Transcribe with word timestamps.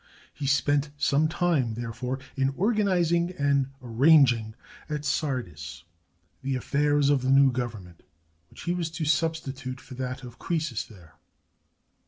He 0.33 0.47
spent 0.47 0.89
some 0.97 1.27
time, 1.27 1.75
therefore, 1.75 2.17
in 2.35 2.49
organizing 2.57 3.33
and 3.37 3.69
arranging, 3.83 4.55
at 4.89 5.05
Sardis, 5.05 5.83
the 6.41 6.55
affairs 6.55 7.11
of 7.11 7.21
the 7.21 7.29
new 7.29 7.51
govern 7.51 7.83
ment 7.83 8.03
which 8.49 8.63
he 8.63 8.73
was 8.73 8.89
to 8.89 9.05
substitute 9.05 9.79
for 9.79 9.93
that 9.93 10.23
of 10.23 10.39
Croesus 10.39 10.83
there. 10.85 11.17